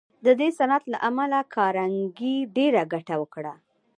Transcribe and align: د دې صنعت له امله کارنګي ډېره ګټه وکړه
د 0.25 0.27
دې 0.39 0.49
صنعت 0.59 0.83
له 0.93 0.97
امله 1.09 1.39
کارنګي 1.55 2.35
ډېره 2.57 2.81
ګټه 2.93 3.15
وکړه 3.21 3.53